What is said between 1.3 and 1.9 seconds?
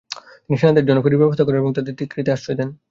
করেন এবং